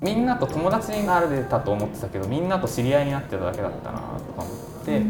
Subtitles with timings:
[0.00, 5.02] みんなと友達になれたと思ってたけどみんなと知り合いになってただけだったなとか思って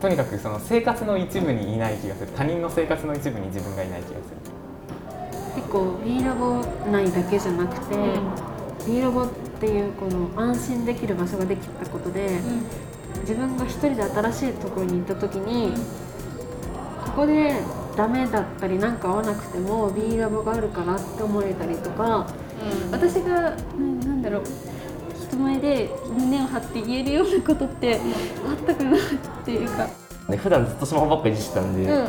[0.00, 2.30] とにかくその生活の一部にいない気がする。
[2.36, 4.20] 他人の生活の一部に自分がいない気がする。
[5.54, 6.62] 結構 B ラボ
[6.92, 7.96] 内だけじゃなくて、
[8.86, 9.28] B ラボっ
[9.58, 12.40] ていうこの安心できる場所ができたことで、
[13.22, 15.72] 自分が一人で新しいところに行った時に、
[17.06, 17.62] ここで
[17.96, 22.26] ダメだったりなんか合わなくても B ラボがあるからって思えたりとか、
[22.92, 23.54] 私がなな
[24.12, 24.42] んだろう
[25.28, 28.00] 人前で胸を張って言えるようなことって
[28.48, 29.00] あったかなっ
[29.44, 29.88] ていうか。
[30.28, 32.06] で普段ずっとスマホばっかりいじってたんで、うんうん。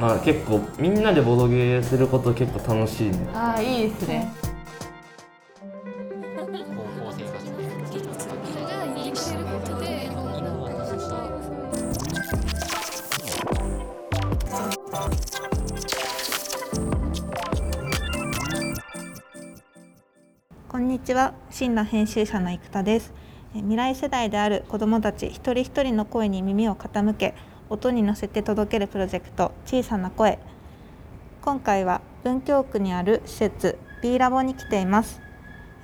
[0.00, 3.28] まあ結構みんなでボードゲーすること結構楽しいね。
[3.34, 4.32] ああいいですね
[21.60, 23.12] にちは、新羅編集者の生田です。
[23.54, 27.34] え未来世代である子どもたち一人一人の声に耳を傾け、
[27.68, 30.38] 音に乗せて届けるプロジェクト小さな声。
[31.42, 35.20] 今回は文京区にある施設 B ラボに来ています。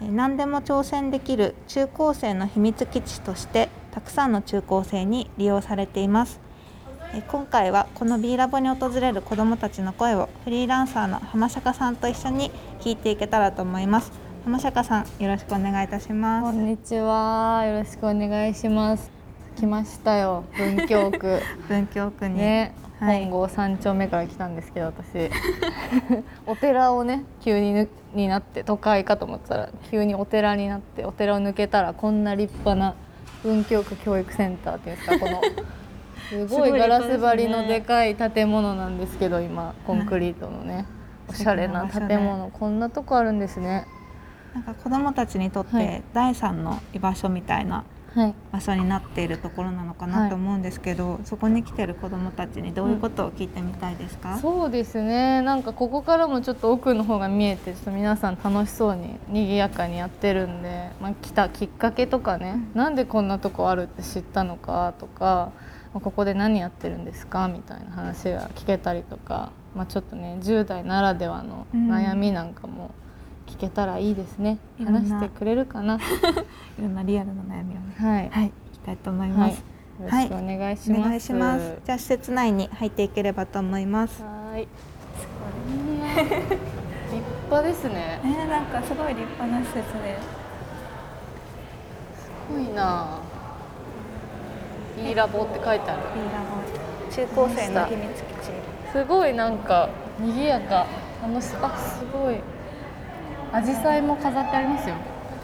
[0.00, 6.40] え何でも挑戦できる中高生の秘密基地としてたくさんの中高生に利用されています。
[7.12, 14.25] え今回はこの B ラボに訪れる子どもたちの声をフリーランサーの浜坂さんと一緒に聞いていけたらと思います。
[14.46, 16.56] 浜坂さん、よろしくお願いいたしこます。
[16.56, 17.64] んにちは。
[17.66, 19.10] よろしくお願いします。
[19.56, 20.44] 来ましたよ。
[20.56, 21.40] 文京区。
[21.68, 23.22] 文京区に、ね、はい。
[23.24, 25.32] 本郷三丁目から来たんですけど私。
[26.46, 32.94] お寺をね急にぬになって都会かと思ってたら急にお寺になってお寺を抜けたらこんな立派な
[33.42, 35.40] 文京区教育センターっていうんですかこの。
[36.46, 40.86] すごいガラス張りのでかい建物なんですけど今コンクリートのね
[41.28, 43.88] おしゃれな建物こんなとこあるんですね
[44.56, 46.02] なんか子どもたちにとって、はい。
[46.14, 48.34] 第三の居場所みたいなはい。
[48.50, 55.42] 場所になっているところなのかなと思うんですけど、そこに来てる子どもたちにどういうことを聞いてみたいですか、そうですね。
[55.42, 65.52] なんかここからもちょっと奥の方が見えてちょっと皆さん楽しそうに賑やかにやってるんで、まあ、来たきっかけとかね、なんでこんなとこあるって知ったのかとか、
[65.92, 67.48] まあここで何やってるんですか？
[67.48, 72.92] みたいな話が聞けたりとか、まあ、ちょっとね10代ならではの悩みなんかも
[73.46, 75.98] 聞けたらいいですね、話してくれるかな
[76.78, 79.62] いろんなリアルな悩みをねはい、はい、聞きたいと思いはい、まよす。
[80.02, 81.78] ろしくお願いします、お願いします。
[81.84, 84.22] じゃあ施設内に入っていければと思います。
[84.22, 84.68] はーい。
[87.12, 88.20] 立派ですね。
[88.22, 90.18] えー、なんかすごい立派な施設で、
[92.18, 93.20] すごいな。
[94.98, 96.02] いいラボって書いてある。
[96.14, 98.92] B ラボ中高生の秘密基地。
[98.92, 100.86] すごいなんか賑やか。
[101.22, 102.36] 楽しあすごい。
[103.60, 104.94] 紫陽花も飾ってありますよ。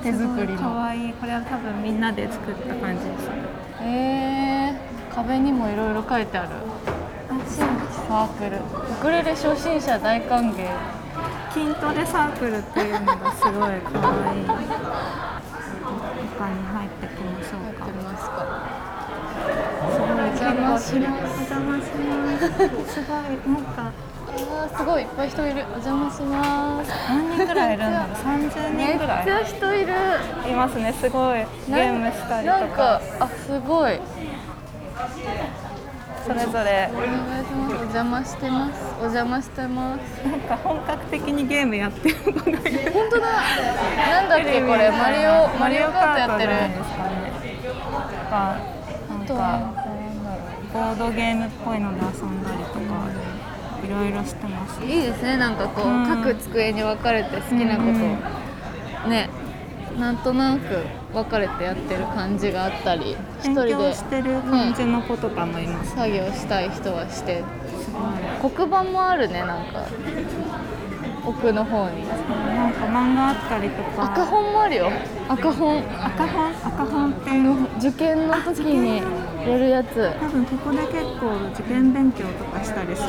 [0.02, 0.84] 手作り可の。
[0.84, 3.30] 愛いこれは多分みんなで作った感じです。
[3.82, 4.74] えー、
[5.14, 6.50] 壁にもいろいろ書いてある。
[7.48, 8.56] 新規サークル。
[8.58, 8.60] ウ
[9.00, 10.68] クレレ初心者大歓迎。
[11.52, 13.78] 筋トレサークルっていうのがすごい可愛
[14.38, 14.46] い。
[14.46, 14.58] 中
[16.48, 17.92] に入ってきましょうかやって。
[17.92, 18.30] みますか。
[19.92, 22.42] すごいお邪魔しますお邪魔します。
[22.92, 23.14] すごい
[23.46, 23.92] なんか
[24.34, 25.64] あーすごいいっぱい人いる。
[25.66, 26.90] お邪魔します。
[27.08, 28.16] 何人ぐらいいるんだろう？
[28.16, 29.24] 三十めっ人ぐらい。
[29.24, 29.92] ちゃ人いる。
[30.50, 30.92] いますね。
[30.92, 31.38] すごい。
[31.38, 34.00] ゲームしたりとなんかあすごい。
[36.26, 36.90] それぞれ。
[36.92, 37.06] お願
[37.42, 37.74] いします。
[37.74, 38.80] お邪魔してます。
[39.00, 40.00] お邪魔してます。
[40.26, 42.92] なんか本格的にゲームやってる子がいる。
[42.92, 43.26] 本当だ。
[43.96, 44.90] なんだっけこれ。
[44.90, 46.52] マリオマリオカートやってる。
[46.52, 47.32] じゃないですかね。
[47.90, 48.56] なんか
[49.10, 49.82] なんだろ
[50.72, 52.80] ボードゲームっぽいので遊んだりとか。
[52.80, 53.21] い
[53.92, 54.80] ろいろしてます。
[54.82, 56.06] ういいですねなんかこう、うん。
[56.06, 57.88] 各机に分かれて好きなこと。
[57.90, 59.10] を、うん。
[59.10, 59.28] ね。
[59.98, 60.78] なんとなく
[61.12, 63.70] 分かれてやってる感じがあったり一勉人で。
[63.72, 65.94] 強してる感じの子とかもいます。
[65.94, 67.44] 作業したい人はして。
[67.78, 68.52] すごい。
[68.54, 69.84] 黒板もあるねなんか。
[71.24, 72.08] 奥の方に。
[72.08, 74.12] なんか漫画あったりとか。
[74.12, 74.90] 赤本もあるよ。
[75.28, 75.78] 赤本。
[75.78, 76.50] 赤本？
[76.50, 77.14] 赤本っ
[77.78, 79.02] て受験の時に
[79.46, 80.10] やるやつ。
[80.18, 83.08] 多分ここで結構受験勉強とかしたりする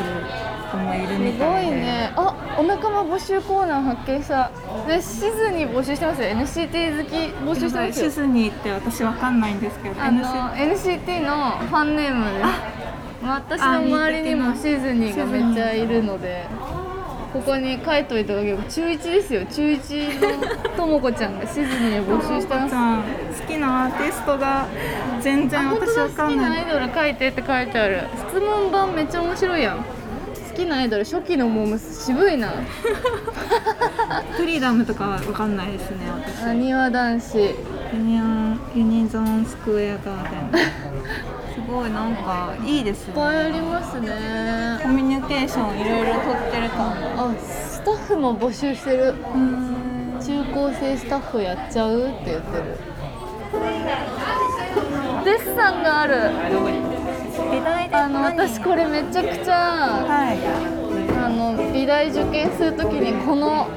[0.74, 1.76] 子もいるみすごいたいで。
[1.78, 2.14] ね。
[2.16, 4.52] あお仲間募集コーナー発見した。
[4.88, 6.30] でシズに募集してますよ。
[6.30, 7.16] NCT 好き
[7.46, 8.10] 募集してますよ。
[8.10, 10.22] シズニーって私わかんないんですけど、あの
[10.56, 12.50] NC NCT のファンネームです
[13.26, 16.46] 私の周りにもシズニーがめっちゃいるので
[17.32, 19.46] ここに書いといただければ中1ですよ。
[19.46, 20.38] 中1
[20.70, 23.42] のともこちゃんがシズニーを募集してます。
[23.42, 24.68] 好きなアーティストが
[25.22, 28.04] 全然私わかんなないアイドル書いてって書いてある。
[28.30, 29.86] 質問版めっちゃ面白いやん
[30.54, 32.50] 好好きなアイドル初期のモームス渋いな。
[34.38, 36.42] フリーダムとかは分かんないですね私。
[36.44, 37.38] なにわ男子。
[37.40, 40.64] ユニオンユニゾンスクエアガーデン。
[41.56, 44.80] すごいなんかいいですいっねぱいありますね。
[44.84, 49.16] コミュニケーションいろいろ取ってる感あスタッフも募集してる。
[49.34, 50.20] うん。
[50.24, 52.78] 中高生スタッフやっちゃうって言ってる。
[55.26, 56.93] デッサンがある
[57.52, 59.56] 美大であの何私これめちゃくちゃ
[60.08, 60.38] はい。
[61.18, 63.68] あの美大受験するときにこの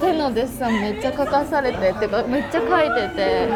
[0.00, 3.48] 手のデッサンめっちゃ描かされてっていうかめっちゃ描いてて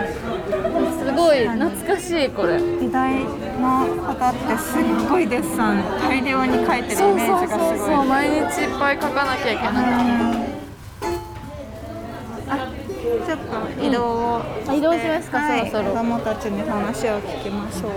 [1.04, 2.58] すごい懐かしいこれ。
[2.80, 3.12] 美大
[3.60, 9.82] の方ってすっごいデッサン大量に描いてるイそうメージがそうそうすごいそう毎日いっぱい描かなきゃいけなかっ
[12.48, 12.56] あ
[13.26, 15.38] ちょっと移動をあ移動しますか？
[15.38, 15.70] はい。
[15.70, 15.94] そろそろ。
[15.94, 17.92] 子供たちに話を聞きましょう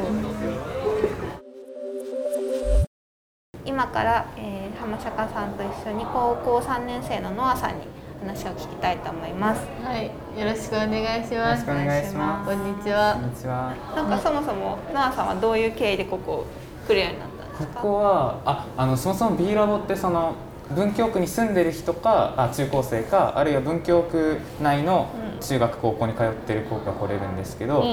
[3.65, 7.87] 今から、えー、浜坂さんと一緒に高校3年生のノアさんに
[8.19, 9.61] 話を聞きたいと思います。
[9.81, 10.11] たはいよ
[10.45, 11.33] ろしくお願いします。
[11.33, 13.13] よろしくお願いしまこんにちは。
[13.15, 13.73] すこんにちは。
[13.95, 16.45] なんかそもそもノアさんはどういう経緯でここ
[16.87, 17.73] 来るようになったんですか？
[17.75, 20.35] ここはああのそもそも B ラボってその
[20.75, 25.07] 文京区に住んでる人かあ中高生かあるいは文京区内の
[25.43, 27.83] 中学高校に通ってる子が来れるんですけど、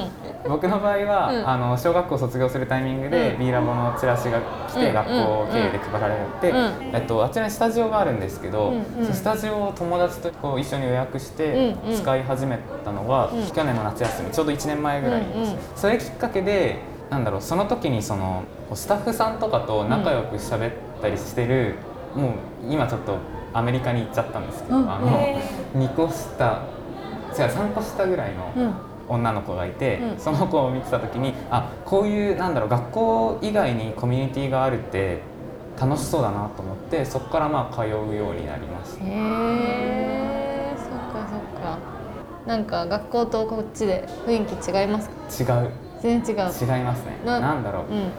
[0.48, 1.48] 僕の場合は、うん。
[1.48, 3.38] あの小学校卒業するタイミングで、うん。
[3.40, 4.94] B ラボのチラシが来て、うん。
[4.94, 6.94] 学校経営で配られて、うん。
[6.94, 8.72] えっと、あちらにスタジオがあるんですけど、
[9.12, 11.96] スタジオを友達とこう一緒に予約してうんうん。
[11.96, 13.46] 使い始めたのは、うん。
[13.46, 15.58] 去年の夏休みちょうど1年前ぐらいです、うんうん。
[15.76, 16.78] それきっかけで
[17.10, 20.72] なんだろうその時にそのスタッフさんとかと仲良く喋っ
[21.02, 21.74] たりしてる、
[22.14, 22.32] もう
[22.70, 23.18] 今ちょっと
[23.52, 24.90] アメリカに行っちゃったんですけど、うん。
[24.90, 25.40] あの
[25.74, 26.08] 2個
[27.34, 28.74] 下違う3個下ぐらいのうん。
[29.08, 30.18] 女の子がいて、うん。
[30.18, 35.18] その子を見てた時にあこういうなんだろう学校以外にコミュニティがあるって
[35.80, 39.04] 楽しそうだなと思ってそこからまあ通うようになりました。
[39.04, 41.78] へえそっかそっか。
[42.46, 45.10] なんか学校とこっちで雰囲気違います
[45.44, 45.54] か？
[45.60, 45.70] 違う。
[46.00, 46.42] 全然違う。
[46.78, 47.18] 違いますね。
[47.24, 48.12] ななんだろう、うん。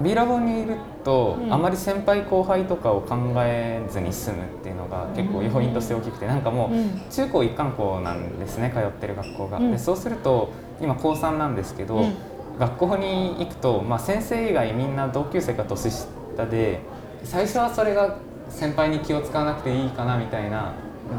[0.00, 0.76] B ラボにいる
[1.08, 1.52] と、うん。
[1.52, 7.00] あまり先輩後輩とかを考えずに済むっていうのが結構要因として大きくてなんかもう、うん。
[7.10, 9.72] 中高一貫校なんですね通ってる学校が、うん。
[9.72, 10.50] でそうすると
[10.82, 12.14] 今高3なんですけど、うん。
[12.58, 16.80] 学校に行くと、まあ、先生以外みんな同級生か年下で
[17.24, 18.18] 最初はそれが
[18.50, 20.72] 先輩に気を使わなくていいかなみたいな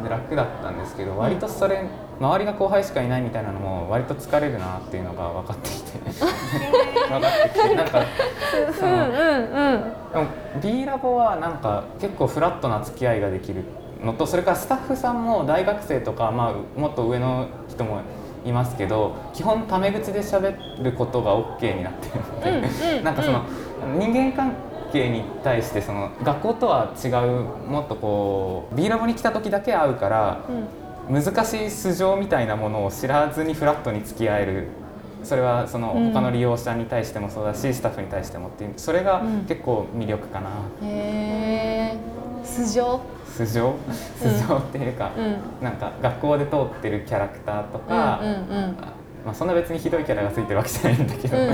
[0.07, 1.85] 楽だったんですけど割とそれ
[2.19, 5.99] 周りが後輩しかいないみたいなのも割と疲れるなっていうのが分かってきて。
[7.09, 7.75] 分かってきて。
[7.75, 8.01] なんか
[8.77, 9.83] そのうんうんうん。
[10.11, 10.25] でも
[10.61, 13.63] B ラボはなんか結構フラットな付き合いができる
[14.03, 18.01] のとそれからスタッフさんも大学生とか、まあ、もっと上の人も
[18.45, 22.07] いますけど基本タメ口で喋ることが OK になって。
[22.09, 23.03] るので、うんうん。
[23.05, 23.43] なんかその
[23.97, 24.53] 人間関
[24.91, 27.11] 係に対してその学校とは違う
[27.69, 30.39] もっとこう B ラボに来た時だけ会うから
[31.09, 34.67] 難しい素性みたいなものを知らずにフラットに付き合える。
[35.23, 36.13] それはそのうん。
[36.13, 38.73] 他の利用者に対してもそうだし、スタッフに対してもっていう。
[38.77, 39.45] それがうん。
[39.45, 40.49] 結構魅力かな、
[40.83, 41.97] へえ
[42.45, 43.01] 素性？
[43.27, 43.73] 素性？
[44.17, 45.63] 素性っていうか、うん。
[45.63, 48.77] なんか学校で通ってるキャラクターとか、うんうん
[49.25, 51.51] まあ、そんな別にひどいキャラがついてるわけじゃないんだけど、うんう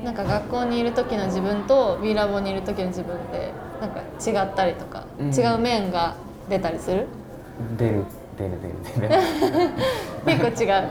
[0.00, 0.04] ん。
[0.04, 5.34] なんか学校にいる時の自分と B ラボにいる時の自分でなんか違ったりとか、うん。
[5.34, 6.14] 違う面が
[6.48, 7.06] 出たりする？
[7.76, 8.04] 出る
[8.38, 9.20] 出る出る出る。
[10.26, 10.88] 結構違う。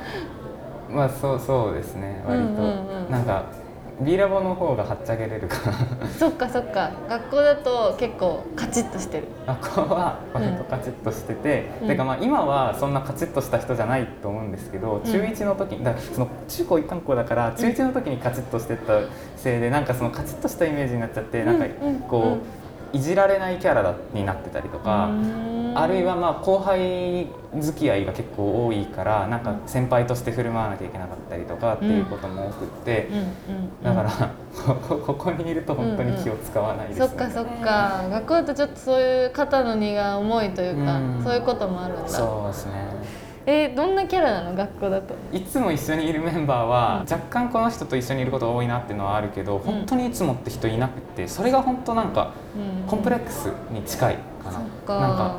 [0.89, 3.11] まあそうそうですね割と、うんうんうん。
[3.11, 3.45] なんか
[3.99, 6.07] B ラボの方がはっちゃけれるかな。
[6.07, 6.91] そっかそっか。
[7.09, 9.23] 学校だと結構カチッとしてる。
[9.47, 11.87] 学校は割とカチッとしてて、うん。
[11.87, 19.01] てかまあ今はそんなカチッとした人じゃないと思うんですけど、中1の時にだその中高一貫校だから中1の時にカチッとしてた
[19.35, 22.41] せいでなんかそのカチッとしたイメージになっちゃってなんかうんうんこう、うん
[22.97, 25.09] いじられないキャラだになってたりとか。
[25.75, 27.27] あるいはまあ後輩
[27.59, 33.07] 付き合いが結構多いからなんか先輩として振る舞わなきゃいけなかったりとかっていうことも多くって、
[33.83, 34.09] だから
[34.89, 37.07] ここにいると本当に気を使わないです、ね。
[37.07, 38.05] そっかそっか。
[38.09, 41.21] 学校だとちょっとそういう肩の荷が重いというか、うん。
[41.23, 42.09] そういうこともあるんだ。
[42.09, 44.55] そうですねえーどんなキャラなの？
[44.55, 45.15] 学校だと。
[45.31, 52.87] いつも一緒にいるメンバーは若干この人と一緒にいることが多いなっていうのはあるけど本当にいつもって人いなくてそれが本当なんかうん。
[52.87, 54.51] コンプレックスに近いかな。
[54.51, 54.99] そっか。
[54.99, 55.37] なんか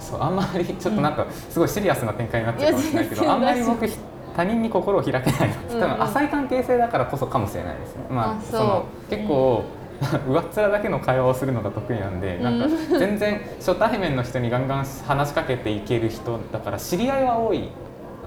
[0.00, 3.96] そうあんまりちょっとなんかすごいシリアスな展開になっちゃうかもしれないけ いやどあんまり僕ひ
[4.36, 5.88] 他人に心を開けない多うんうん。
[5.96, 8.02] 分浅い関係性だからこそかもしれないですね。
[8.10, 9.62] まああその結構
[10.28, 12.66] 上っ面だけの会話をするのが得意なんでなんか
[12.98, 17.68] 全然初対面の人にガンガン話しかけていける人だから知り合いは多い。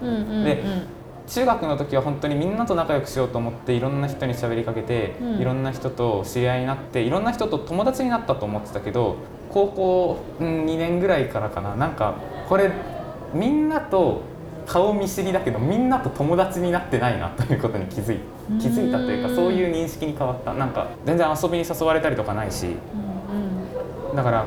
[0.02, 0.64] で
[1.28, 5.40] 中学の時は本当にみんなと仲良くしようと思っていろんな人に喋りかけて、うん。
[5.40, 9.16] いろんな人と知り合いになっていろんな人と友達になったと思ってたけど
[9.50, 11.76] 高校うん2年ぐらいからかな。
[11.76, 12.16] なんか
[12.50, 12.72] これ
[13.34, 14.24] みんなと
[14.68, 18.20] 顔見知りだけどみんなと友達になってないなということに気づい
[18.60, 20.54] 気づいたというかそういう認識に変わった。
[20.54, 22.76] なんか全然遊びに誘われたりとかないし。
[24.16, 24.46] だから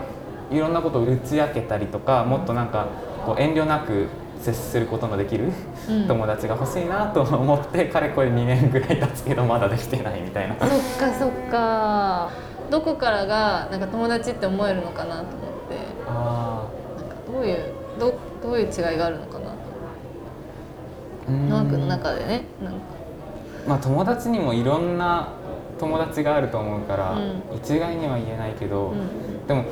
[0.50, 2.86] いろんなことを打ち明けたりとかもっとなんか
[3.24, 4.08] こう遠慮なく
[4.40, 5.50] 接することのできる
[5.88, 6.06] うん。
[6.06, 10.56] 友達が欲しいなと思ってかれこれ2年ぐらい経つけどまだできてないみたいな。
[10.58, 10.68] そっ
[10.98, 12.30] かそっか。
[12.70, 15.78] どこからがなんか友達って思えるのかなと思って。
[16.06, 16.66] あ
[16.98, 22.80] なんかどういうどどういう違いがあるのかなーうんノア君の中でねなんか。
[23.66, 25.28] まあ友達にもいろんな
[25.78, 27.42] 友達があると思うから、うん。
[27.56, 29.46] 一概には言えないけど、うん。
[29.46, 29.64] でも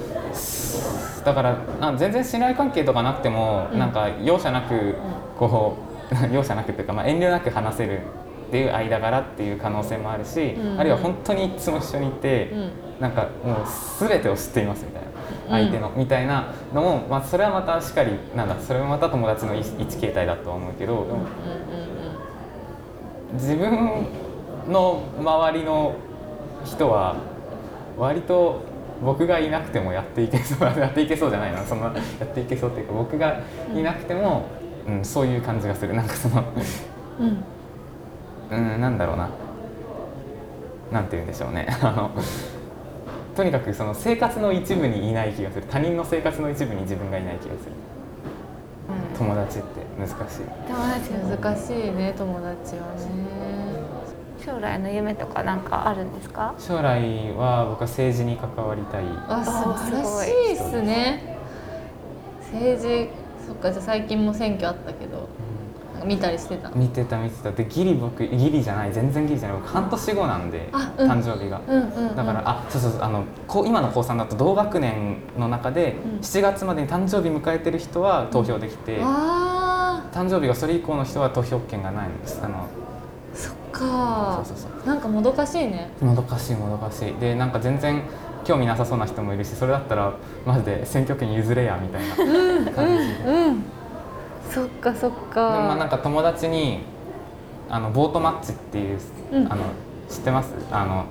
[1.25, 3.78] だからあ全然信頼関係とかなくても、うん。
[3.78, 4.97] なんか容赦なく
[5.38, 5.76] こ
[6.11, 8.00] う 容赦なくっていうか、まあ、遠慮なく話せる
[8.49, 10.80] っていう間柄っていう可能性もあるし、うん。
[10.80, 12.71] あるいは本当にいつも一緒にいて、うん。
[13.00, 13.56] なんかもう
[13.99, 15.06] 全てを知っていますみたいな。
[15.06, 15.12] うん
[15.49, 21.19] 相手の、みたいなのも、まあ、それはまたしっかりなんだそれもまた友達の一一形態だとは思うけど、でも
[23.35, 24.07] 自分
[24.69, 25.95] の周りの
[26.65, 27.17] 人は
[27.99, 28.61] 割と
[29.03, 31.91] 僕がいなくてもやっていけそう やっていけそうじゃないなそのや
[32.25, 33.37] っていけそうっていうか僕が
[33.75, 34.43] いなくても、
[34.87, 35.95] うんそういう感じがする。
[35.95, 36.45] なんかその
[37.21, 38.75] うんうん。
[38.75, 39.29] うんなんだろうな。
[40.91, 41.67] なんて言うんでしょうね。
[41.81, 42.11] あの
[43.35, 45.65] とにかくその生活の一部にいない気がする。
[45.71, 47.73] 他人の生活の一部に自分がいない気がする。
[49.17, 50.17] 友達って難しい。
[50.69, 51.11] 友達
[51.43, 53.73] 難しいね友達はね。
[54.45, 56.55] 将来の夢とかなんかあるんですか？
[56.59, 59.05] 将来は僕は政治に関わりたい。
[59.29, 61.39] あ素晴らしいっすね。
[62.53, 63.09] 政治
[63.47, 65.22] そっかじゃあ最近も選挙あったけど
[66.02, 67.50] か見たりしてた見てた見てた。
[67.52, 68.92] でギリ僕ギリじゃない。
[68.92, 69.59] 全然ギリじゃない。
[69.59, 71.11] 僕半年後なんで、あうん。
[71.11, 73.02] 誕生日が、うんうん、うん、だからあそうそうそう。
[73.02, 76.18] あのこう今の高3だと同学年の中でうん。
[76.21, 80.04] 7月までに誕生日迎えてる人は投票できて、あ。
[80.12, 82.40] 誕生日がそれ以降の人は投票権がないんです。
[82.42, 82.66] あのー
[83.35, 84.42] そっか。
[84.44, 84.87] そうそうそう。
[84.87, 85.90] なんかもどかしいね。
[86.02, 87.14] もどかしいもどかしい。
[87.14, 88.02] でなんか全然
[88.44, 90.12] 興味なさそうな人もいるしそれだったら
[90.44, 92.09] マジで選挙権譲れやみたい
[92.64, 93.64] な感じで、うん
[94.52, 96.80] そっかそっでもまあなんかか友達に
[97.68, 98.99] あのボートマッチっていう、
[99.32, 99.52] うん。
[99.52, 99.64] あの
[100.09, 100.52] 知ってます？
[100.71, 101.06] あの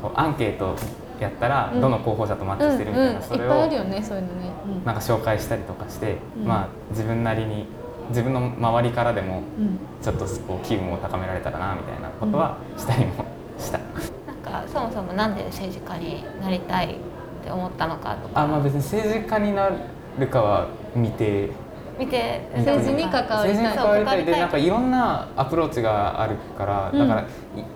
[0.00, 0.76] こうアンケート
[1.18, 1.80] やったらうん。
[1.80, 4.84] どの候補者とマッチしてるみたいな、うんうん、それをいっぱいあるよねそういうのね、うん。
[4.84, 6.44] なんか紹介したりとかして、うん。
[6.44, 7.66] まあ自分なりに
[8.10, 9.78] 自分の周りからでもうん。
[10.02, 13.24] ちょっとこう気分を高められたらなみたいなことはしたりも
[13.58, 16.98] した、なんかそもそもなんで政治家になりたいっ
[17.42, 18.42] て思ったのかとか。
[18.42, 19.70] あまあ別に政治家にな
[20.18, 21.50] るかは未定
[21.98, 23.62] 見て政治に関わりたい。
[23.62, 24.24] 政治に関わりたい。
[24.24, 26.98] でなんかいろんなアプローチがあるから、うん。
[26.98, 27.24] だからい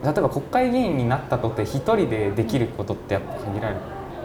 [0.05, 3.77] 例えば国会議員になったとって一人でできることってやっぱ限られ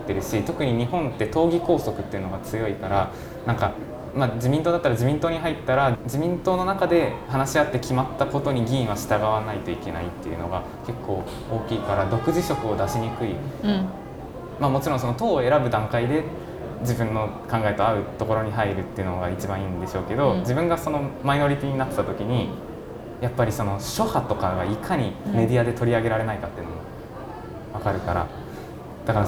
[0.08, 3.12] てるし特に日本って党議拘束っていうのが強いから
[3.46, 3.72] なんか、
[4.16, 13.36] まあ、自民党だったら自民党に入ったら自民党の中で話し合って決まったことに議員は従わないといけないっていうのが結構大きいから独自色を出しにくい。
[13.64, 13.86] うん。
[14.60, 16.24] まあ、もちろんその党を選ぶ段階で
[16.84, 20.40] 自分の考えと合うところに入るっていうのが一番いいんでしょうけど、うん。
[20.40, 22.50] 自分がそのマイノリティになってた時に
[23.22, 26.82] やっぱりその諸派とかがいかにメディアで取り上げられないかっていうのも
[27.74, 28.28] 分かるから。
[29.06, 29.28] だから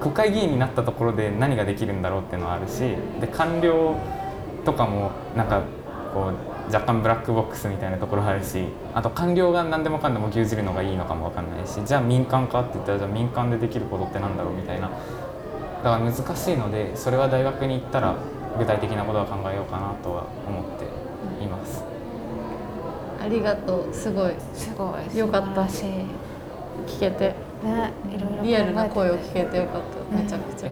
[0.00, 2.80] 国会議員になったところで何ができるんだろうっていうのはあるし
[3.20, 3.96] で官僚
[4.64, 5.62] とかもなんか
[6.14, 8.64] こう若干ブラックボックスみたいなところあるし
[8.94, 14.90] あと官僚が何でもかんでも牛耳るのがいいのかも分かんないしじゃあ民間かって言ったらじゃあ民間でできることってなんだろうみたいな
[15.82, 18.14] だから難しいのでそれは大学に行ったら
[18.58, 20.84] 具体的なことは考えようかなとは思って
[21.42, 21.82] います。
[23.22, 24.34] ありがとうすごい。
[24.54, 25.18] すごい。
[25.18, 25.86] よかったしい
[26.86, 27.34] 聞けて。
[27.62, 30.16] ねいろいろリアルな声を聞けてよかった。
[30.16, 30.70] めちゃくちゃ、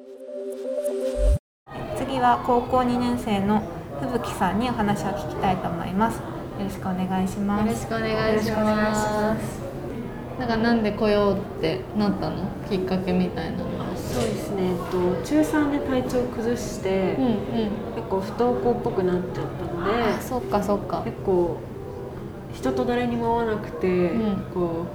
[1.99, 3.63] 次は高校2年生の
[4.01, 6.17] 吹雪さんにお話を聞きたいと思います。
[6.17, 6.23] よ
[6.65, 9.61] ろしくお願いしまよろすしくお願いします。
[10.39, 12.47] なんかなんで来ようってなったの？
[12.71, 13.65] きっかけみたいなの
[14.21, 17.35] そうですね、えっと、中3で体調崩して、うんうん。
[17.95, 21.03] 結構不登校っぽくなっちゃったのであそっかそっか。
[21.05, 21.59] 結構
[22.53, 24.37] 人と誰にも会わなくて、うん。
[24.53, 24.87] こ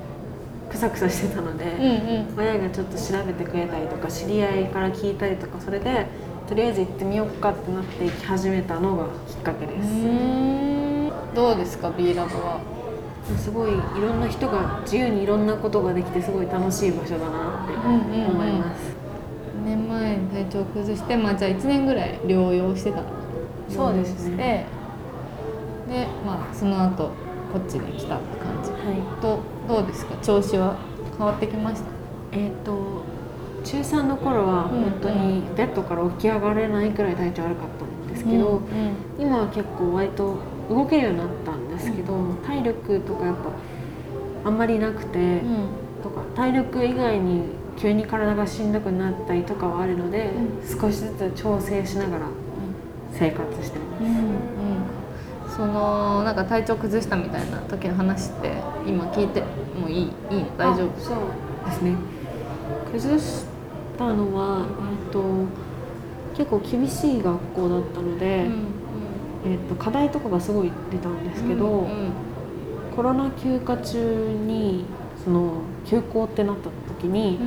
[0.70, 2.38] うクサクサしてたので、うんうん。
[2.38, 6.08] 親がちょっと調べてくれたりとか知り合いから聞いたりとかそれで
[6.48, 12.60] とりあえず行ってみようかってなって行き始めたのがきっかけでうす、どうですか B ラボは？
[13.38, 18.32] すごいいろんな人が自由にいろんなことができてすごい楽しい場所だなってうんうんうん。
[18.32, 18.93] 思います、2
[19.64, 22.98] 年前に体調崩してまあじゃあ1年ぐらい療養してた。
[22.98, 23.04] の
[23.70, 24.66] そうですね。
[25.90, 27.10] でまあその後
[27.52, 28.72] こっちに来たって感じ。
[28.72, 29.22] はい。
[29.22, 30.16] とどうですか？
[30.22, 30.76] 調子は
[31.18, 31.90] 変わってきました？
[32.32, 33.04] えっ、と
[33.64, 38.62] 中3の頃はうん本当にベッドから起き上がれないくらい体調悪かったんですけど、
[39.20, 40.36] 今は結構割と
[40.70, 42.14] 動けるようになったんですけど、
[42.46, 43.42] 体力とかやっぱ
[44.46, 45.42] あんまりなくて、
[46.04, 47.44] とか体力以外に
[47.78, 50.32] 急に体がしんどくなったりとかはあるので、
[50.64, 52.28] 少しずつ調整しながら
[53.12, 54.04] 生活してます。
[54.04, 54.10] うん。
[54.10, 54.24] うん。
[55.50, 58.54] そのなんか体調崩したみたいな時の話って
[58.88, 59.44] 今聞いて
[59.80, 60.12] もいい？
[60.32, 60.58] いいの？
[60.58, 60.88] 大丈夫？
[60.88, 61.18] あそう
[61.66, 61.96] ですね。
[62.92, 63.46] 崩し
[63.98, 64.66] たのは、
[65.06, 65.24] えっと
[66.36, 68.48] 結構厳しい学校だったので、
[69.46, 72.12] えっと課題とかがすごい出たんですけど、うん。
[72.96, 73.98] コロナ休暇中
[74.48, 74.86] に
[75.24, 77.40] その休校ってなった時に、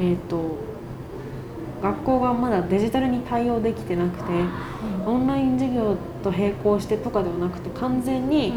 [0.00, 0.68] うんえっと
[1.80, 4.24] 学校がまだデジタルに対応できてなくて、
[5.06, 8.52] オンライン授業と並行してとかではなくて完全に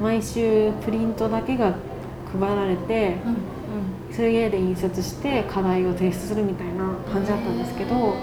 [0.00, 1.74] 毎週プリントだけが
[2.32, 3.16] 配られて、
[4.12, 8.14] それ家で印刷して課題を提出するみたいな感じだったんですけどこ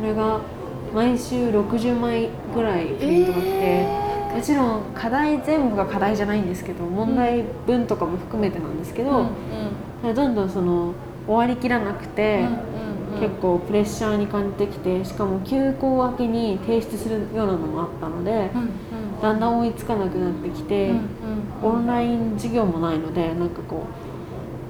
[0.00, 0.40] れが
[0.94, 4.05] 毎週60枚ぐらいプリントが来て、
[4.36, 9.30] もちろん課題全部が課題じゃないんですけど問題文とかも含めてなんですけど、
[10.02, 10.94] それどんどんその
[11.26, 12.46] 終わりきらなくて、
[13.18, 18.50] 結構プレッシャーに感じてきてしかも休校明けに提出するようなのもあったので、
[19.22, 20.92] だんだん追いつかなくなってきて。
[21.62, 23.86] オンライン授業もないのでなんかこ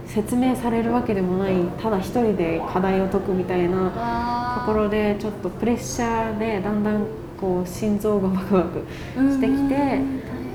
[0.07, 7.05] う説明されるわけでもないただ一人で課題を解くみたいなところでちょっとプレッシャーでだんだん
[7.41, 8.85] こう心臓がバクバク
[9.31, 10.01] してきて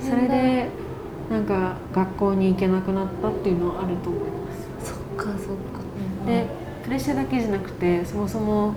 [0.01, 0.67] それで
[1.29, 4.89] なんか学校に行けなくなったっていうのはあると思います。
[4.89, 5.81] そっかそっか。
[6.25, 6.45] で
[6.83, 8.73] プレッシャーだけじゃなくてそもそも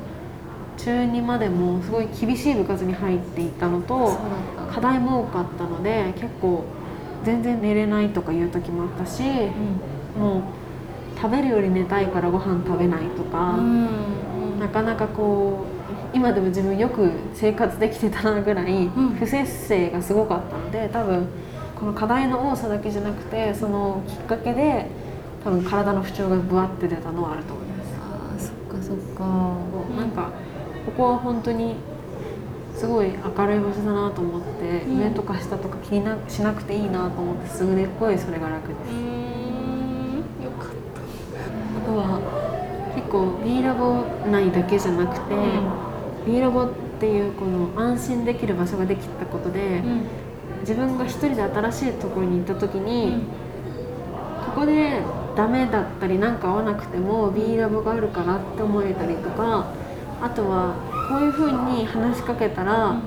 [0.76, 4.18] 中2までもすごい厳しい部活に入っていたのと
[4.72, 6.64] 課題も多かったので結構
[7.24, 9.22] 全然寝れないとかいう時もあったし、
[10.18, 10.42] もう
[11.16, 13.56] 食べるより寝たいからご飯食べないとか、
[14.60, 15.73] なかなかこう
[16.14, 18.90] 今でも自分よく生活できてたなぐらいん。
[19.18, 21.26] 不摂生がすごかったので多分
[21.78, 24.86] この課題の多さだけじゃなくてそのきっかけで
[25.42, 27.94] 多分体の不調がぶわって出たのはあると思います。
[28.00, 29.24] あーそっかそっか。
[29.96, 30.30] なんか
[30.86, 31.74] ここは本当に
[32.74, 38.78] すごい明るい場所だなと思って、上とか下とか気になしなくていいなと思ってすぐ寝っぽいそれが楽です。
[40.44, 40.68] よかっ
[41.78, 42.20] あとは
[42.94, 45.34] 結構 B ラボ内だけじゃなくて、
[46.26, 46.68] B ラボっ
[47.00, 49.82] ていうこの安心できる場所ができたことで、
[50.60, 53.24] 自分が一人で新しいところに行った時に、
[54.46, 55.02] ここで
[55.36, 59.66] ダメだったりなんか合わなくても B ラボがあるからって思えたりとか
[60.22, 60.76] あとは
[61.08, 63.00] こういうふうに話しかけたら、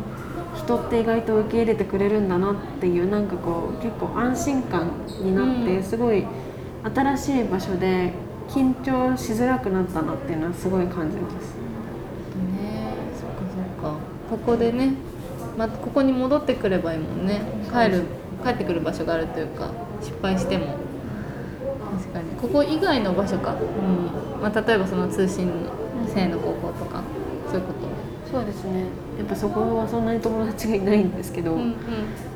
[0.56, 5.84] 人って意外と受け入れてくれるんだなっていうなんかこう結構安心感になって、うん。
[5.84, 6.26] すごい
[6.84, 8.12] 新しい場所で
[8.50, 11.67] 緊張しづらくなったなっていうのはすごい感じます。
[14.30, 14.94] ここでね
[15.58, 17.42] またここに戻ってくればいいもんね。
[17.72, 18.04] 帰る
[18.44, 20.76] 帰ってくる場所があるというか失敗しても。
[21.98, 22.32] 確かに。
[22.40, 24.42] ここ以外の場所か、うん。
[24.42, 25.52] まあ、例えばその通信
[26.14, 27.02] 制の高校とか
[27.48, 28.32] そういうこと。
[28.32, 28.82] そうですね。
[29.18, 31.76] やっぱそこはそんなに友達がいないんですけど、うん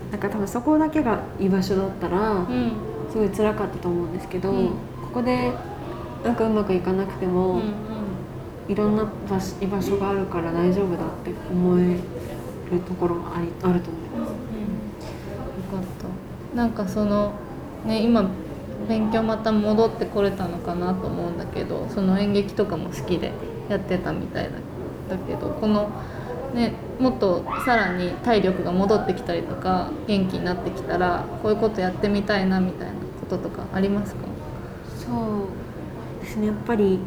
[0.09, 2.71] なんか多分そこだけが居場所だったら、うん。
[3.11, 4.67] すごい辛かったと思うんですけど、うん。
[4.67, 4.73] こ
[5.13, 5.51] こで
[6.23, 7.90] なんかうまくいかなくても、うん
[8.71, 11.95] いろんな場所居場所があるから大丈夫だって思え
[12.71, 14.29] るところがありあると思います。
[14.29, 14.35] よ
[15.71, 15.83] かっ
[16.51, 16.55] た。
[16.55, 17.33] なんかその
[17.85, 18.29] ね今
[18.87, 23.33] 勉強また戻ってこれたのかなと思うんだけどその演劇とかも好きで
[23.69, 24.51] やってたみたいだ
[25.17, 25.89] だけどこの
[26.53, 34.21] ねもっとさらに体力が戻ってきたりとか元気になってきたらこういうことやってみたいなみたいなこととかありますか？
[34.97, 36.47] そうですね。
[36.47, 36.99] やっぱり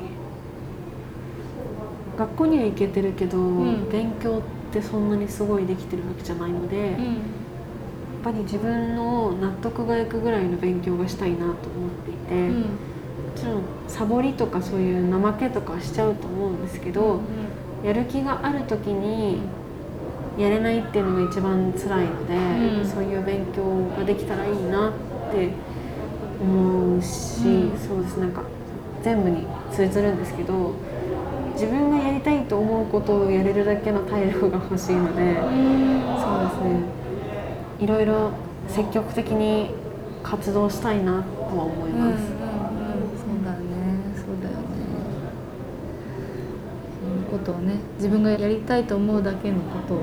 [2.17, 3.89] 学校には行けてるけど、ん。
[3.91, 6.97] 勉強ってそんなにすごいできてるわけじゃないので、やっ
[8.23, 11.55] ぱり自分の納得がいくぐらいの勉強がしたいなと思っ
[12.05, 12.65] ていて、も
[13.37, 17.21] ちろんサボりとかそういう怠けとかはしちゃうと思うんですけど、
[17.85, 19.41] やる気がある時に
[20.39, 22.87] やれないっていうのが一番辛いので、うん。
[22.89, 23.63] そういう勉強
[23.97, 24.93] ができたらいいなっ
[25.31, 25.51] て
[26.41, 27.79] 思うし、うん。
[27.79, 28.17] そうです。
[28.19, 28.43] なんか
[29.03, 30.73] 全部に通ずるんですけど
[31.55, 36.85] 自分がやりたいと思うことをやれるだけの体力が欲しいので、そうですね。
[37.81, 38.31] いろいろ
[38.69, 39.71] 積極的に
[40.23, 42.15] 活動したいなとは思いうんうん。
[42.15, 42.23] そう
[43.45, 43.65] だね。
[44.17, 44.65] そうだよね。
[47.01, 49.99] そういうことをね自分がやりたいと思うだけのことを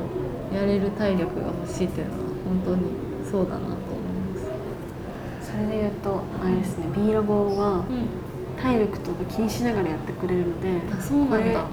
[0.53, 2.83] やれる体力が欲しいっていうのは本当に
[3.29, 4.35] そうだなと思いま
[5.41, 5.51] す。
[5.51, 6.85] それで言うとあれですね。
[6.95, 7.85] B ラボは
[8.61, 11.65] 体力とか気にしながらやってくれるのであそうなんだ。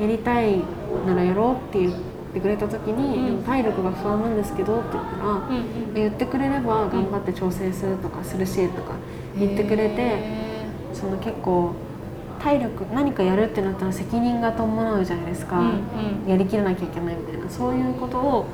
[0.00, 0.60] やりたい
[1.06, 1.94] ならやろうって言っ
[2.34, 3.26] てくれた時に、うん。
[3.26, 8.94] でも体力が不安なんですけどって言ったら、うん言ってくれれば頑張って調整するとかするしとか
[9.38, 11.72] 言ってくれてへその結構
[12.40, 15.68] 体力何かやるってなったら責任が伴うじゃないですか、ーうん
[16.24, 16.28] うん。
[16.28, 17.48] やりきらなきゃいけないみたいな。
[17.48, 18.46] そういうことを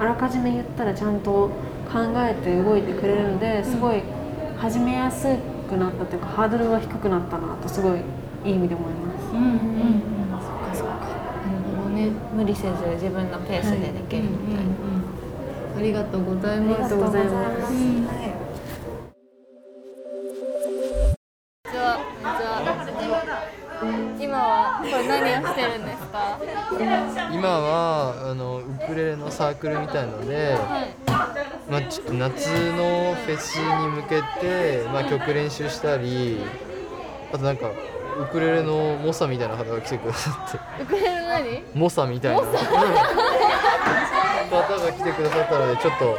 [0.00, 1.50] あらかじめ言ったらちゃんと
[1.92, 4.02] 考えて動いてくれるのですごい
[4.58, 5.28] 始めやすく
[5.76, 8.00] なったというかハードルは低くなったなとすごい
[8.44, 9.30] いい意味で思います。
[9.32, 14.70] うんうんうんそっかそっかなるほどね無理せず自分のペースでできるみたいな、
[15.76, 16.76] ありがとうございます。
[16.76, 17.30] ありがとうございま
[17.66, 18.30] すうんはい。
[24.20, 26.38] 今はこれ何をしてるんですか？
[27.32, 30.94] 今はあのウクレレのサークルみたいので、はい。
[31.70, 36.40] まあ、ちょっと夏のフェスに向けて、まあ、曲練習したり
[37.32, 40.58] あとなんかウクレレの猛者みたいな方が来てくださって。
[40.82, 41.62] ウクレレ何？
[41.74, 42.42] 猛者みたいな。
[42.42, 42.46] うん。
[44.50, 46.18] 方が来てくださったのでちょっと、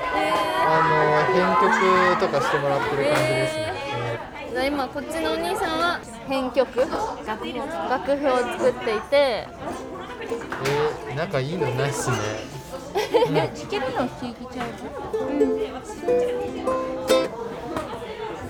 [0.65, 0.79] あ
[1.27, 3.73] の編曲とかしてもらってる感じですね。
[4.51, 6.79] じゃあ今こっちのお兄さんは編曲？
[6.79, 12.15] 楽譜を作っていて、えー、なんかいいのないっすね。
[13.11, 14.67] 弾けるの弾けちゃう
[15.27, 15.59] うん。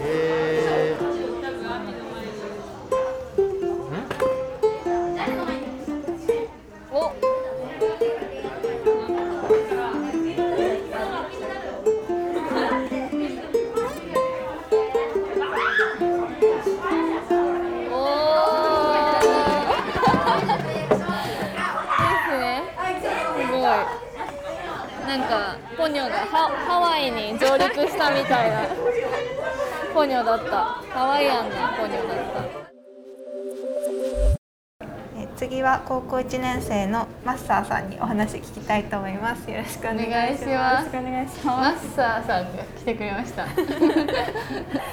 [0.03, 0.50] えー
[25.91, 28.63] ニョがハハワイに上陸したみたいな。
[29.93, 30.63] ポニョだった。
[30.93, 32.20] ハワイアンなポニョだった。
[35.41, 39.49] 次は高校1年生のマッサーさんにお話聞きたいと思います。
[39.49, 40.89] よろしくお願いします。
[40.89, 41.43] お願いします。
[41.43, 43.47] マッサーさんが来てくれました。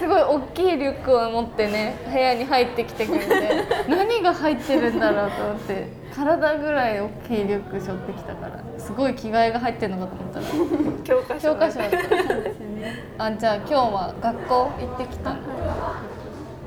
[0.01, 10.47] すごい大きいリュックを持ってね部屋に入ってきてくれて 何が入ってるんだろうと思って体ぐらい大きいリュック背負ってきたからすごい着替えが入ってるのかと思ったら
[11.05, 11.53] 教科書。
[11.53, 11.91] 教科書だっ
[13.19, 15.37] たあじゃあ今日は学校行ってきた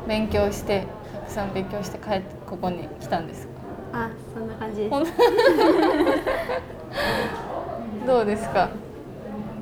[0.08, 3.51] 勉強してたくさん勉強して帰ってここに来たんですか
[3.94, 4.90] あそんな感じ
[8.06, 8.70] どうですか？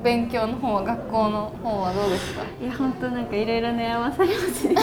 [0.02, 2.42] 勉強の方は学校の方はどうですか？
[2.62, 4.74] いや本当なんかいろいろ悩まされますね。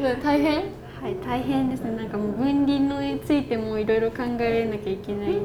[0.00, 0.64] で 大変？
[1.02, 1.92] はい大変ですね。
[1.96, 5.44] なんかもう分離のについてもいろいろ考えなきゃいけない分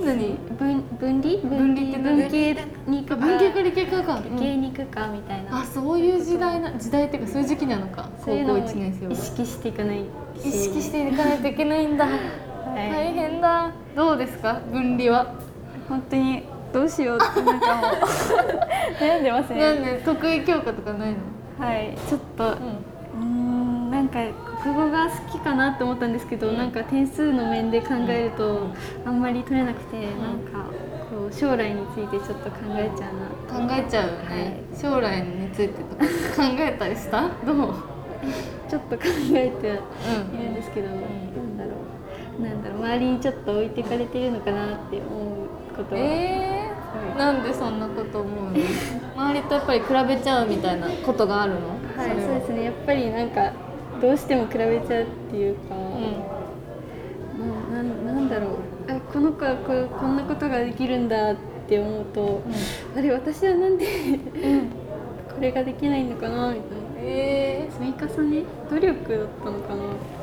[0.59, 1.37] 分離？
[1.37, 2.53] 分離って何文系
[2.87, 3.15] に行くか。
[3.15, 4.03] 文系か理系か。
[4.03, 7.87] か、理系に行くかみたいな、あそういう時代な時代っていうかそういう時期なの？
[7.87, 9.13] か高校そういうのも1年生は。
[9.13, 9.99] 意識していかない
[10.41, 12.19] し意識していかないといけないんだ、はい。
[12.91, 13.71] 大変だ。
[13.95, 14.59] どうですか？
[14.73, 15.33] 分離は。
[15.87, 17.91] 本当にどうしようってなんかもう。
[18.99, 20.01] 悩んでますなんねで？
[20.03, 21.65] 得意教科とかないの？
[21.65, 21.97] はい。
[22.09, 22.57] ちょっと。
[23.17, 28.67] うんなんか国語が好きかなって思ったんですけど、なんか点数の面で考えると
[29.05, 30.69] あんまり取れなくて、なんか
[31.09, 37.29] こう将来についてちょっと考えちゃうな考えちゃうよね、将来についてとか考えたりした？
[37.45, 37.73] どう？
[38.69, 41.57] ちょっと考えているんですけど、なん。
[41.57, 41.71] だろ
[42.39, 42.79] うなんだろう。
[42.79, 48.51] 周りにちょっと置いてかれてるのかなって思うことは、えー、なんでそんなこと思うの？
[49.17, 51.59] 周りとやっぱり比べちゃうみたいなことがあるの？
[51.97, 52.63] はい、そうですね。
[52.65, 53.51] やっぱりなんか
[54.01, 57.39] どうしても比べちゃうっていうか、う
[57.73, 58.49] ななんなんだろう。
[58.87, 61.35] あこの子はこうこんなことができるんだっ
[61.67, 62.41] て思うと、
[62.95, 63.85] あれ私はなんで
[65.33, 66.85] これができないのかなみたいな。
[66.97, 68.43] え積み重ね？
[68.69, 69.83] 努力だったのかな。
[69.83, 70.14] ー、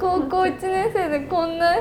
[0.00, 1.76] 高校1年生でこんな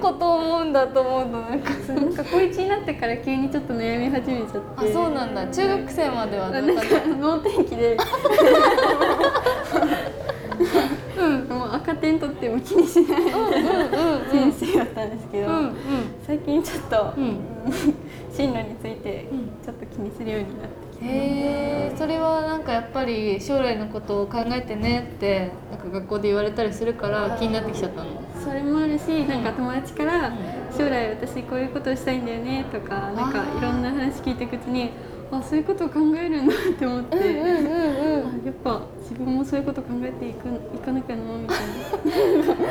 [0.00, 4.90] こと思うんだと思うとなんかそうなんか高一になってから急にちょっと悩み始めちゃって。
[4.90, 5.46] あそうなんだ。
[5.46, 7.96] 中学生まではなんか脳天気で。
[11.48, 13.22] もう赤点取っても気にしない。
[14.30, 15.74] 先生だったんですけど、うんうん。
[16.26, 17.40] 最近ちょっと、うん。
[18.32, 19.27] 進路について
[19.68, 21.08] ちょっと気にするようになってきて、へ
[21.92, 28.06] えそれはなんかやっぱり将来のことを考えてねってなんか学校で言われたりするから気になってきちゃったの？
[28.42, 30.32] それもあるしなんか友達から
[30.74, 34.90] 将来私こういうことをしたいんだよねとかなんかいろんな話聞いていくうちに
[35.30, 38.42] あそういうことを考えるんだって思って、うんうんうん。
[38.42, 41.64] あやっぱ自分もそういうこと考えていくいかなきゃなみたいな。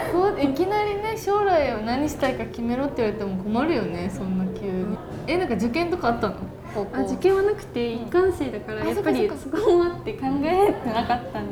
[0.11, 4.97] そういきなりね将来を何したいか決めろって言われても困るよねそんな急に。
[5.27, 6.35] えなんか受験とかあったの？
[6.77, 11.47] 高校あ受験はなくて一貫生だからあやっぱりそこもあって考えてなかったな。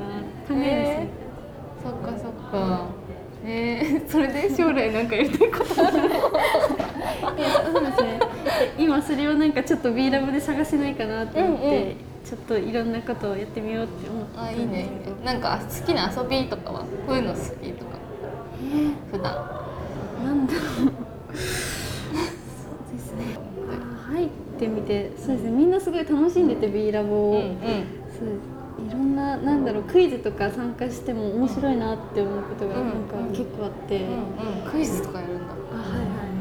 [0.47, 1.09] 考えですね、
[1.83, 2.85] そっかそっか。
[3.43, 8.19] えー、 それで将来なんかやりたいことある いやそうですね。
[8.77, 11.95] で今それをなんかちょっと B ラボで探せないかなと思って、うんうん。
[12.23, 14.39] ちょっといろんなことをやってみようって思って。
[14.39, 14.63] あいいね。
[14.63, 14.89] いいね
[15.23, 16.79] なんか好きな遊びとかは？
[17.07, 17.97] こういうの好きとか。
[19.11, 19.65] 普段。
[20.23, 21.35] なんだろうそう
[22.93, 23.37] ですね
[23.69, 27.55] あ入ってみてそうですねみんなすごい楽しんでて B ラボを、うんうん。
[28.11, 32.89] そういろんななんだろうクイズとか参加しても面白いなって思うことがうん。
[32.89, 34.71] なんか結構あって、うんうん。
[34.71, 35.53] クイズとかやるんだ。
[35.73, 36.35] あはいはい。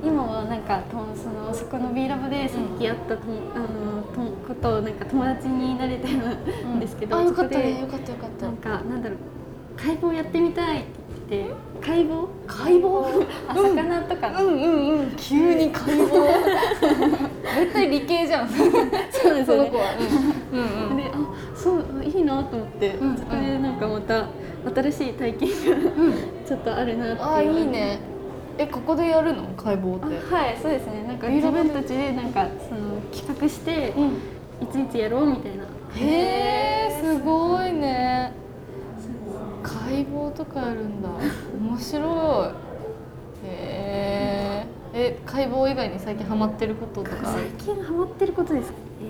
[0.00, 8.46] 今はなんかとそのそこの B ラボでさっき会ったとも、あのとことをなんか友達になれたんですけど、あよかったよかったよかった。
[8.46, 9.18] なんかなんだろう
[9.76, 10.84] 解剖やってみたいっ
[11.28, 11.44] って
[11.80, 12.26] 解剖？
[12.46, 13.26] 解剖？
[13.48, 16.08] あ魚とかの、うんうんうん急に解剖。
[17.60, 18.48] 絶対理系じゃん。
[18.50, 18.72] そうで
[19.10, 19.44] すよね。
[19.44, 19.84] その子は。
[20.52, 20.58] うん。
[20.58, 20.96] うんうん。
[20.96, 21.16] であ
[21.54, 24.26] そうあいいなと思って、うんそこでなんかまた
[24.74, 25.54] 新しい体験が
[26.46, 27.28] ちょっとあるなっていう。
[27.34, 27.98] あいいね。
[28.58, 29.44] えここでやるの？
[29.56, 30.18] 解剖って。
[30.32, 31.04] あはいそうですね。
[31.06, 33.92] なんか自分たちでなんかその企画して、
[34.62, 35.64] いついつやろうみたいな。
[35.94, 38.32] へえすごいね
[39.68, 41.08] 解剖とかやるんだ。
[41.60, 43.46] 面白い。
[43.46, 47.16] へええ解剖以外に最近ハマってることとか？
[47.32, 48.78] 最近ハマってることですか？
[49.02, 49.04] え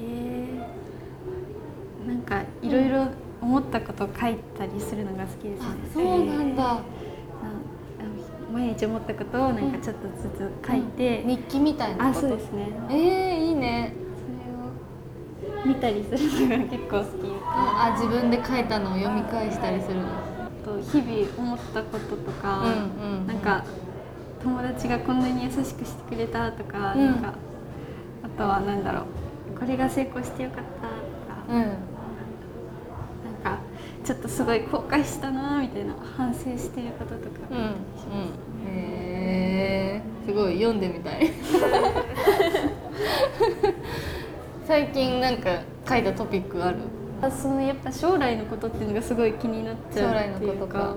[2.04, 3.06] ー、なんかいろいろ
[3.40, 5.66] 思ったことを書いたりするのが好きですね。
[5.68, 6.62] あそうなんだ。
[6.64, 6.82] なあの
[8.52, 12.28] 毎日思ったことをなんかちょっとずつ書いて、日記みたいなあこと？
[12.28, 12.68] そうですね。
[12.90, 13.92] えー、いいね。
[15.54, 17.08] それを見たりするのが結構好き。
[17.46, 20.02] あ自分で書いたのを読み返したりするの？
[20.08, 20.27] と
[20.82, 22.72] 日々思ったこととか、うん
[23.20, 23.64] うんなんか
[24.42, 27.06] 友達がこんなに優しくしてくれたとか、うん。
[27.06, 27.34] なんか
[28.22, 30.88] あとはなんだろうこれが成功してよかったと
[31.50, 31.60] か、うん。
[31.62, 31.74] なん
[33.42, 33.58] か
[34.04, 37.64] ちょっとすごい後悔したなみたいな反省してることとか、うんうん。
[38.68, 41.30] へえすごい読んでみたい。
[44.66, 46.76] 最近なんか書いたトピックある？
[46.78, 46.80] あ
[47.31, 50.94] そのやっぱ将来のことっていうのがすごい気になっちゃう将来のっていうかことか。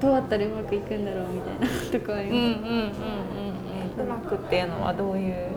[0.00, 4.04] どうやったらうまくいくんだろうみたいなとかありうんうんます、うん。
[4.04, 4.08] うん。
[4.08, 5.48] うまくっていうのはどういう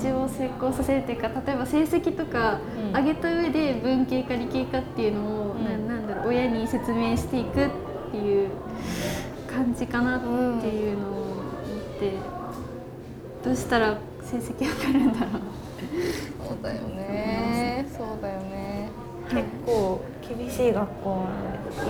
[0.00, 2.96] 道を成功させるっていうか例えば成績とかうん。
[2.96, 5.64] 上げた上で文系か理系かっていうのを、うん。
[5.88, 6.06] ななん。
[6.06, 7.70] だろう親に説明していくっ
[8.10, 8.50] ていう
[9.50, 12.12] 感じかなっていうのを思って、
[13.44, 15.12] どうしたら成績上がるん。
[15.12, 15.40] だろう
[16.46, 18.51] そうだよねそうだよね
[19.32, 20.04] 結構
[20.36, 21.26] 厳しい学校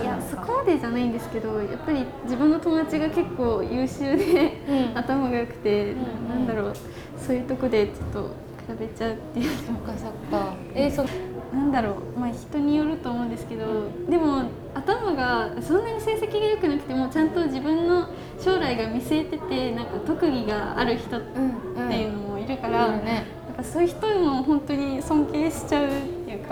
[0.01, 4.97] いやそこまでじゃないんですけどやっぱり自分の友達が結構優秀で、うん。
[4.97, 5.97] 頭が良くて、ん
[6.29, 6.73] ななんだろう
[7.17, 8.35] そういうとこでちょっと
[8.71, 9.39] 比べちゃうって。
[9.39, 10.55] いうそっかそっか。
[10.73, 11.05] えそ
[11.53, 12.19] なんだろう。
[12.19, 13.65] まあ人によると思うんですけど、
[14.09, 18.07] でも頭がそんなに成績が良くなくてもちゃんと自分の
[18.39, 23.25] 将来が見据えててなんか特技がある人ってうんいうのもいるから、うんね。
[23.47, 25.89] なんかそういう人も本当に尊敬しちゃう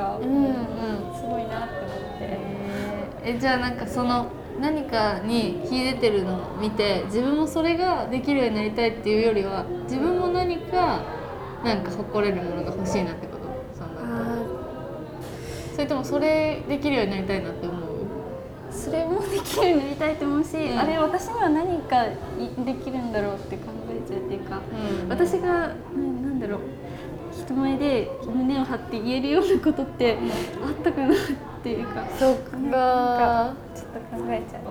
[0.02, 0.54] か、うんうん。
[1.16, 2.38] すごいなって思って。
[3.24, 11.04] えじゃあなんかその何かに秀でてるのを見て自分もそれができるようになりたいっていうよりは自分も何か
[11.64, 13.42] なんか誇れるものが欲しいなってこと？
[13.78, 13.88] そん
[15.76, 17.82] それともそれできるようになりたいなって思う？
[18.72, 20.80] ーそれもできるようになりたいと思うし、ん。
[20.80, 22.16] あれ私には何かい
[22.66, 24.62] できるんだろうって考えちゃうっていうか、
[25.04, 25.10] うん。
[25.10, 26.60] 私がななんだろう
[27.52, 30.18] 人前で胸を張って言えるようなことって
[30.66, 31.18] あったかなっ
[31.62, 32.06] ていうか。
[32.18, 34.64] そっなんかかちょっと考えちゃう。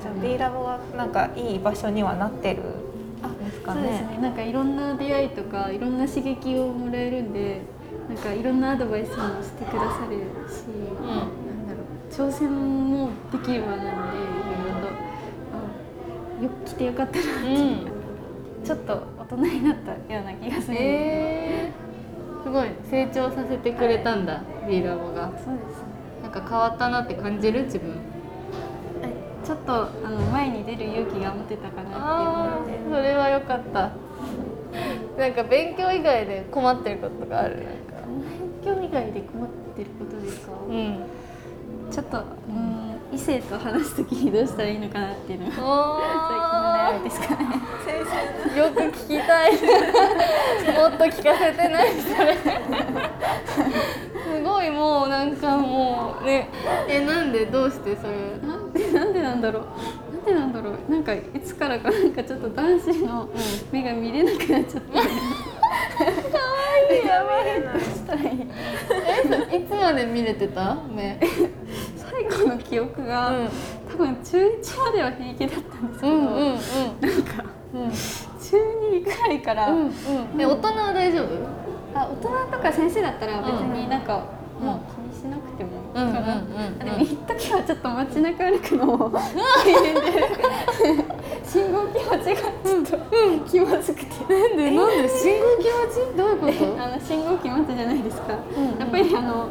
[0.00, 2.62] じゃあ B ラボはなんかいい場所にはなってる。
[3.28, 4.08] んですかそうですね。
[4.12, 7.60] ねなんかいろんな出会いとかいろんな刺激をもらえるんで
[8.08, 10.16] なんかいろんなアドバイスもしてくださる
[10.48, 12.30] し、うんなんだろう。
[12.30, 12.50] 挑戦
[12.90, 14.88] もできる場なんでいろいろと
[16.40, 17.52] あよく来てよかったなって。
[17.52, 17.90] いうか、
[18.64, 20.76] ちょっと大人になったような気がする。
[20.80, 21.65] えー、
[22.46, 25.32] すごい成長させてくれたんだ B ラボが。
[25.44, 25.80] そうです。
[25.82, 25.86] ね
[26.22, 27.90] なんか変わったなって感じる自分？
[29.02, 29.12] え
[29.44, 33.90] ちょっとあの前に出る勇気が持てたかなあっていうのでーそれは良かった。
[35.18, 37.56] なんか勉強以外で困ってることとかある？
[37.56, 37.72] なんか
[38.64, 41.04] 勉強以外で困ってることですか、うん。
[41.90, 42.75] ちょっとうん
[43.16, 45.70] 異性と話すときにどうしたらいいのかなっていうのが最近
[46.52, 47.44] のお悩みですかね。
[48.54, 49.52] ーよく聞きたい。
[49.52, 49.58] も
[50.88, 52.36] っと聞かせてないそれ。
[54.36, 56.50] すごいもうなんかもうね。
[56.88, 59.64] えなんでどうしてそういうなんでなんでなんだろう。
[60.12, 60.90] なんでなんだろう。
[60.90, 63.30] なんかいつからかなんかちょっと男子の
[63.72, 64.98] 目が見れなくなっちゃって。
[69.56, 70.76] いつまで見れてた？
[70.90, 71.18] 目
[72.36, 73.48] 最後の記憶が、うん。
[73.90, 76.38] 多分中1までは平気だったんですけど、うんうんうん。
[76.38, 77.44] なんか
[77.74, 77.90] うん。
[77.90, 79.90] 中2ぐらいから、うんうん
[80.38, 81.26] え大人は大丈夫？
[81.98, 84.16] あ大人とか先生だったら別になんか、
[84.60, 84.66] うん。
[84.66, 90.00] もう気にしなくてもうんいいかな、うんうんうんでも一時はちょっと街中歩くのも大変で
[91.44, 92.96] 信号機待ちがちょっと
[93.50, 94.10] 気まずくて。
[94.32, 95.08] なんでなんで？
[95.08, 96.16] 信号機待ち？
[96.16, 96.46] どういうこ
[96.76, 96.82] と？
[96.82, 98.78] あの信号機待つじゃないですか、うん。
[98.78, 99.48] やっぱりあの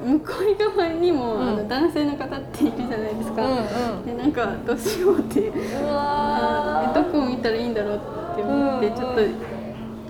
[0.00, 4.06] 向こう側にも、うんあの男性の方っているじゃないですか、うんうん。
[4.06, 5.82] でなんかどうしようっていう。
[5.82, 9.20] うわどこを見たらいいんだろうって思って、うんちょっと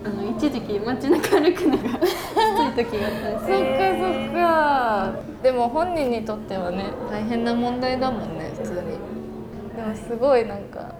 [0.01, 5.11] あの一時期街中歩くのが きつい時があったんですそっかそっか。
[5.43, 8.77] でも本人にとってはね大変な問題だもんね普通に。
[9.75, 10.93] でもすごいなんか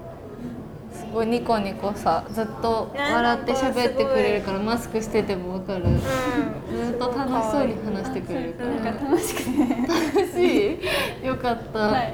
[1.10, 8.69] すごいニコニコさずっと笑って喋ってくれるからマスクしてても分かる、ずっと楽しそうに話してくれるから。
[8.69, 9.48] なんか楽しくて。
[9.88, 10.78] 楽し
[11.24, 11.26] い。
[11.26, 12.13] よかった、はい。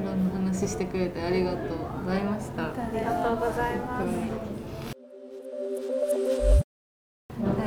[0.00, 1.60] いろんな話してくれてありがとう
[2.02, 2.62] ございました。
[2.62, 4.06] ありがとうございます。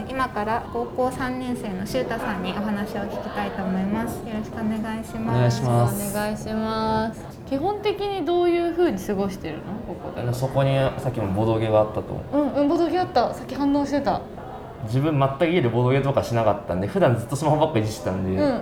[0.09, 4.17] 今から高校3年生のしゅうたさんにお話を聞きたいと思います。
[4.27, 5.37] よろしくお願いします。
[5.37, 6.17] お願いします。
[6.17, 9.63] お願いします基本的にどういう風に過ごしてるの？
[9.85, 10.21] ここで。
[10.21, 12.23] あのそこにさっきもボドゲがあったと。
[12.31, 13.33] うんうんボドゲあった。
[13.33, 14.21] さっき反応してた。
[14.85, 18.61] 自分全く家でボドゲとかしなかったんで普段ずっとスマホばっかりいじってたんで、うんうん。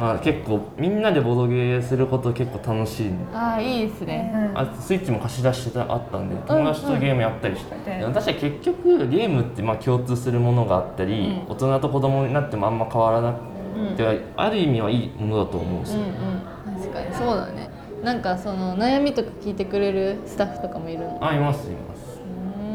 [0.00, 3.12] まあ結構みんなでボドゲすること結構楽しい。
[3.32, 8.00] ああいいですね、あスイッチも貸し出してたあったんで友達とゲームやったりして、うん。
[8.00, 11.52] でも確かに結局ゲームってまあ共通するものがあったり、うん。
[11.52, 13.36] 大人と子供になってもあんま変わらなく
[13.78, 13.96] うん。
[13.96, 16.80] て、ある意味はいいものだと思うんですよ、うんうん。
[16.82, 17.70] 確かにそうだね
[18.04, 21.18] なんかその悩みとか聞いてくれるスタッフとかもいるの？
[21.20, 22.20] あいますいます。
[22.20, 22.70] うー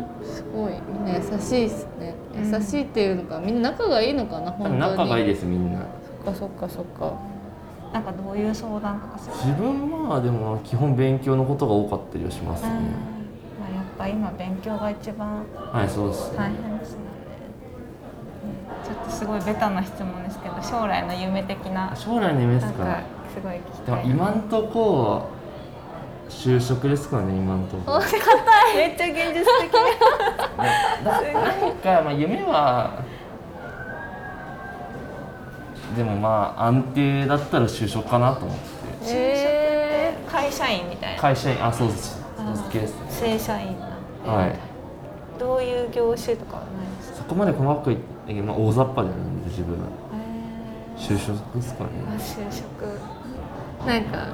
[0.00, 0.72] んすごい。
[0.90, 2.14] みんな優しいっすね。
[2.34, 4.78] 優しいっていうのかみんな仲がいいのかな多本当に。
[4.78, 5.80] 分仲がいいですみんな。
[6.24, 6.68] そっかそっか。
[6.68, 7.12] そっか
[7.92, 9.36] なんかどういう相談とかする。
[9.36, 17.06] 自分はでも基本勉強のことが多かったりはしますね、まあやっぱ今勉強が一番はいそうです大変ですよね。
[18.84, 21.94] ちょっとすごいベタな質問ですけど、将来の夢的な。
[21.94, 23.02] 将来の夢ですか
[23.36, 24.10] すごい聞きでもたい。
[24.10, 25.28] 今んとこ
[26.28, 28.00] 就職ですかね今んとこ
[28.74, 29.72] めっちゃ現実的。
[31.04, 33.02] なんかまあ夢は
[35.96, 38.64] でもまあ安定だったら就職かなと思って
[39.08, 41.20] え会社員みたいな。
[41.22, 43.76] 会社員あそうですそうですね正社員
[44.26, 44.32] な。
[44.32, 44.52] はい
[45.38, 47.18] どういう業種とかはないですか？
[47.18, 49.76] そこまで細かく言ってまあ大雑把でなんで自分
[50.96, 52.64] 就職ですかねー、就職。
[53.86, 54.28] ー、なんか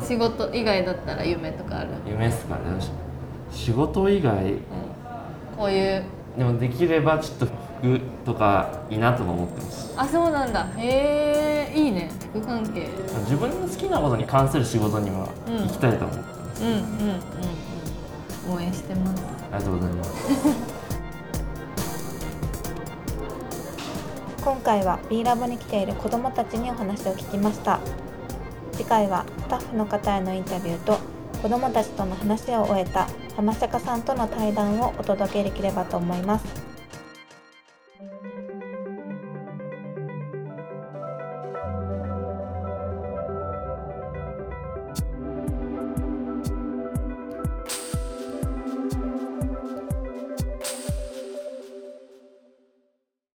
[0.00, 1.88] 仕事以外だったら夢とかある？
[2.06, 2.60] 夢ですかね。
[3.50, 4.54] 仕事以外？
[5.56, 6.04] こういう。
[6.36, 9.94] でもできればちょっと服とかいいなとか思ってます。
[9.96, 10.66] あそうなんだ。
[10.76, 12.10] へえいいね。
[12.32, 12.86] 服関係。
[13.24, 15.62] 自分の好きなことに関する仕事にはうん。
[15.62, 16.80] 行きたいと思ってます、うんうんうん。
[16.80, 17.20] うん
[18.50, 19.22] 応援してます。
[19.52, 20.12] ありがとうございます。
[24.42, 27.78] 今回は B ラボに来ている子どもたちにお話を聞きました。
[27.80, 28.07] 次
[28.88, 30.98] 回はスタッフの方へのインタビューと
[31.42, 36.57] 子どもたちとの話を終えた浜坂さんとの対談をお届けできればと思います。